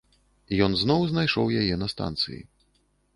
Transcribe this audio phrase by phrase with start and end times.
[0.67, 2.41] Ён зноў знайшоў яе на станцыі.